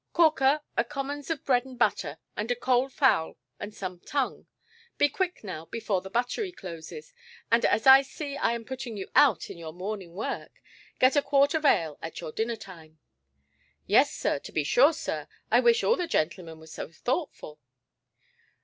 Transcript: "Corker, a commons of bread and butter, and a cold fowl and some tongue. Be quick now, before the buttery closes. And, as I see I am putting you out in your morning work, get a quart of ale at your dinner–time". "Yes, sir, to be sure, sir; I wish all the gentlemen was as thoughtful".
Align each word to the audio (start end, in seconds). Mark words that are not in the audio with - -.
"Corker, 0.13 0.61
a 0.75 0.83
commons 0.83 1.29
of 1.29 1.45
bread 1.45 1.63
and 1.63 1.77
butter, 1.77 2.17
and 2.35 2.49
a 2.49 2.55
cold 2.55 2.91
fowl 2.91 3.37
and 3.59 3.71
some 3.71 3.99
tongue. 3.99 4.47
Be 4.97 5.07
quick 5.07 5.43
now, 5.43 5.65
before 5.67 6.01
the 6.01 6.09
buttery 6.09 6.51
closes. 6.51 7.13
And, 7.51 7.63
as 7.65 7.85
I 7.85 8.01
see 8.01 8.35
I 8.35 8.53
am 8.53 8.65
putting 8.65 8.97
you 8.97 9.07
out 9.13 9.51
in 9.51 9.59
your 9.59 9.73
morning 9.73 10.13
work, 10.15 10.59
get 10.97 11.15
a 11.15 11.21
quart 11.21 11.53
of 11.53 11.65
ale 11.65 11.99
at 12.01 12.19
your 12.19 12.31
dinner–time". 12.31 12.97
"Yes, 13.85 14.11
sir, 14.11 14.39
to 14.39 14.51
be 14.51 14.63
sure, 14.63 14.91
sir; 14.93 15.27
I 15.51 15.59
wish 15.59 15.83
all 15.83 15.95
the 15.97 16.07
gentlemen 16.07 16.57
was 16.57 16.79
as 16.79 16.97
thoughtful". 16.97 17.59